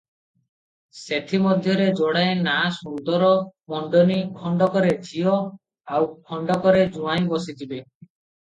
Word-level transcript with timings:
ସେଥିମଧ୍ୟରେ 0.99 1.85
ଯୋଡ଼ାଏ 1.99 2.31
ନାଆ 2.39 2.71
ସୁନ୍ଦର 2.77 3.29
ମଣ୍ଡନୀ, 3.75 4.17
ଖଣ୍ଡକରେ 4.41 4.97
ଝିଅ, 5.11 5.37
ଆଉ 5.99 6.09
ଖଣ୍ଡକରେ 6.33 6.85
ଜୁଆଇଁ 6.99 7.33
ବସି 7.37 7.57
ଯିବେ। 7.63 7.85